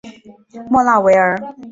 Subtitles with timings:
[0.67, 1.39] 莫纳维尔。